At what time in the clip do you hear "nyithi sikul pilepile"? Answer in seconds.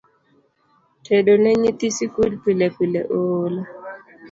1.61-3.01